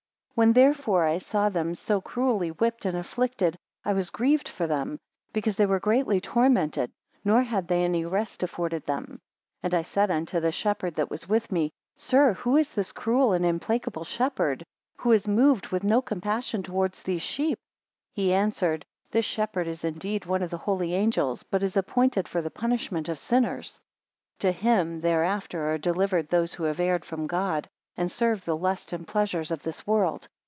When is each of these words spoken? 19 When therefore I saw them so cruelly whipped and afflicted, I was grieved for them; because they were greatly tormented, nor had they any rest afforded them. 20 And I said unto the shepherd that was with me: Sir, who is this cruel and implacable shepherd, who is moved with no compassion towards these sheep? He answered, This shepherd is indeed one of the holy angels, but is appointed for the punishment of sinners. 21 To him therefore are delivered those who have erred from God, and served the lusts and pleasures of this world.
19 0.37 0.47
When 0.47 0.53
therefore 0.53 1.05
I 1.05 1.19
saw 1.19 1.49
them 1.49 1.75
so 1.75 2.01
cruelly 2.01 2.49
whipped 2.49 2.85
and 2.85 2.97
afflicted, 2.97 3.59
I 3.85 3.93
was 3.93 4.09
grieved 4.09 4.47
for 4.49 4.65
them; 4.65 4.97
because 5.33 5.55
they 5.55 5.67
were 5.67 5.79
greatly 5.79 6.19
tormented, 6.19 6.91
nor 7.23 7.43
had 7.43 7.67
they 7.67 7.83
any 7.83 8.05
rest 8.05 8.41
afforded 8.41 8.87
them. 8.87 9.05
20 9.05 9.19
And 9.61 9.75
I 9.75 9.81
said 9.83 10.09
unto 10.09 10.39
the 10.39 10.51
shepherd 10.51 10.95
that 10.95 11.11
was 11.11 11.29
with 11.29 11.51
me: 11.51 11.69
Sir, 11.95 12.33
who 12.33 12.57
is 12.57 12.73
this 12.73 12.91
cruel 12.91 13.33
and 13.33 13.45
implacable 13.45 14.03
shepherd, 14.05 14.63
who 14.97 15.11
is 15.11 15.27
moved 15.27 15.67
with 15.67 15.83
no 15.83 16.01
compassion 16.01 16.63
towards 16.63 17.03
these 17.03 17.21
sheep? 17.21 17.59
He 18.11 18.33
answered, 18.33 18.83
This 19.11 19.25
shepherd 19.25 19.67
is 19.67 19.83
indeed 19.83 20.25
one 20.25 20.41
of 20.41 20.49
the 20.49 20.57
holy 20.57 20.95
angels, 20.95 21.43
but 21.43 21.61
is 21.61 21.77
appointed 21.77 22.27
for 22.27 22.41
the 22.41 22.49
punishment 22.49 23.09
of 23.09 23.19
sinners. 23.19 23.79
21 24.39 24.53
To 24.55 24.59
him 24.59 25.01
therefore 25.01 25.71
are 25.73 25.77
delivered 25.77 26.29
those 26.29 26.55
who 26.55 26.63
have 26.63 26.79
erred 26.79 27.05
from 27.05 27.27
God, 27.27 27.67
and 27.97 28.09
served 28.09 28.45
the 28.45 28.55
lusts 28.55 28.93
and 28.93 29.05
pleasures 29.05 29.51
of 29.51 29.61
this 29.63 29.85
world. 29.85 30.25